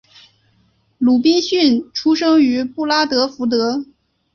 [0.97, 3.85] 鲁宾逊出生于布拉德福德。